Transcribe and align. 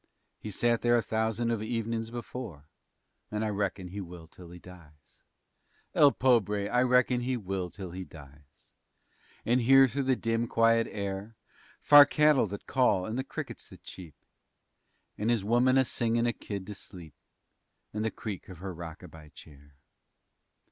He's 0.39 0.57
sat 0.57 0.81
there 0.81 0.97
a 0.97 1.01
thousand 1.03 1.51
of 1.51 1.61
evenin's 1.61 2.09
before 2.09 2.65
And 3.29 3.45
I 3.45 3.49
reckon 3.49 3.89
he 3.89 4.01
will 4.01 4.25
till 4.25 4.49
he 4.49 4.57
dies. 4.57 5.21
El 5.93 6.11
pobre! 6.11 6.67
I 6.67 6.81
reckon 6.81 7.21
he 7.21 7.37
will 7.37 7.69
till 7.69 7.91
he 7.91 8.03
dies, 8.03 8.71
And 9.45 9.61
hear 9.61 9.87
through 9.87 10.01
the 10.09 10.15
dim, 10.15 10.47
quiet 10.47 10.87
air 10.89 11.35
Far 11.79 12.07
cattle 12.07 12.47
that 12.47 12.65
call 12.65 13.05
and 13.05 13.15
the 13.15 13.23
crickets 13.23 13.69
that 13.69 13.83
cheep 13.83 14.15
And 15.19 15.29
his 15.29 15.45
woman 15.45 15.77
a 15.77 15.85
singin' 15.85 16.25
a 16.25 16.33
kid 16.33 16.65
to 16.65 16.73
sleep 16.73 17.13
And 17.93 18.03
the 18.03 18.09
creak 18.09 18.49
of 18.49 18.57
her 18.57 18.73
rockabye 18.73 19.35
chair. 19.35 19.75